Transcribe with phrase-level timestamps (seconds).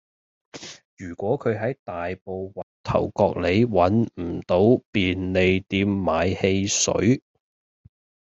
[0.97, 7.21] 如果佢喺大埔運頭角里搵唔到便利店買汽水